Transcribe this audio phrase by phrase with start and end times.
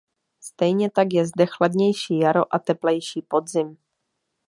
[0.39, 3.77] Stejně tak je zde chladnější jaro a teplejší podzim.